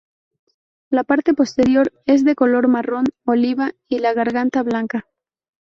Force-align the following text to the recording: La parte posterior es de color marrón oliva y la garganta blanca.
La 0.89 1.03
parte 1.03 1.35
posterior 1.35 1.91
es 2.07 2.23
de 2.25 2.33
color 2.33 2.67
marrón 2.67 3.05
oliva 3.23 3.73
y 3.87 3.99
la 3.99 4.13
garganta 4.15 4.63
blanca. 4.63 5.05